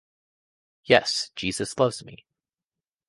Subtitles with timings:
[0.83, 2.25] Yes, Jesus loves me!